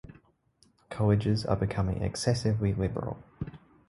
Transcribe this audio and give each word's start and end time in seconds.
Colleges 0.89 1.45
are 1.45 1.55
becoming 1.55 2.01
excessively 2.01 2.73
liberal. 2.73 3.21